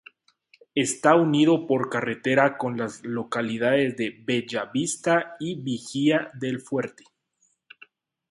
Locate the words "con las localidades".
2.57-3.97